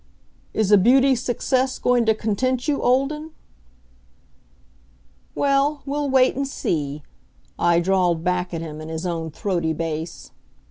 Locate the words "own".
9.05-9.29